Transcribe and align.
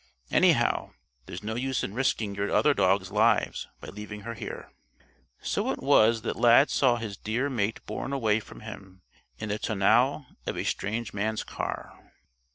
Anyhow, 0.31 0.93
there's 1.27 1.43
no 1.43 1.53
use 1.53 1.83
in 1.83 1.93
risking 1.93 2.33
your 2.33 2.49
other 2.51 2.73
dogs' 2.73 3.11
lives 3.11 3.67
by 3.79 3.89
leaving 3.89 4.21
her 4.21 4.33
here." 4.33 4.71
So 5.43 5.69
it 5.69 5.77
was 5.83 6.23
that 6.23 6.37
Lad 6.37 6.71
saw 6.71 6.95
his 6.95 7.17
dear 7.17 7.51
mate 7.51 7.85
borne 7.85 8.11
away 8.11 8.39
from 8.39 8.61
him 8.61 9.03
in 9.37 9.49
the 9.49 9.59
tonneau 9.59 10.25
of 10.47 10.57
a 10.57 10.63
strange 10.63 11.13
man's 11.13 11.43
car. 11.43 12.01